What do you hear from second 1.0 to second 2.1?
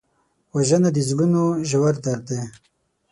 زړونو ژور